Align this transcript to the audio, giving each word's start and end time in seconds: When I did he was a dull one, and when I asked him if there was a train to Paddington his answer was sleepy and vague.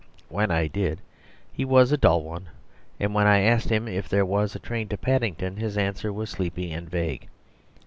When 0.29 0.49
I 0.49 0.65
did 0.65 0.99
he 1.53 1.63
was 1.63 1.91
a 1.91 1.95
dull 1.95 2.23
one, 2.23 2.47
and 2.99 3.13
when 3.13 3.27
I 3.27 3.41
asked 3.41 3.69
him 3.69 3.87
if 3.87 4.09
there 4.09 4.25
was 4.25 4.55
a 4.55 4.59
train 4.59 4.87
to 4.87 4.97
Paddington 4.97 5.57
his 5.57 5.77
answer 5.77 6.11
was 6.11 6.31
sleepy 6.31 6.71
and 6.71 6.89
vague. 6.89 7.27